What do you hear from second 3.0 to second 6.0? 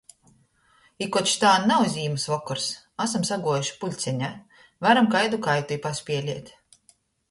asom saguojuši pulceņā, varom kaidu kaitu i